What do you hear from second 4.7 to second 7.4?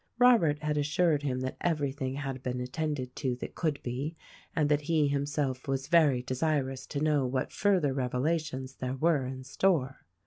he himself was very desirous to know